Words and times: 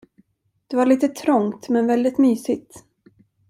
Det 0.67 0.75
var 0.77 0.85
lite 0.85 1.07
trångt 1.07 1.69
men 1.69 1.87
väldigt 1.87 2.17
mysigt. 2.17 2.83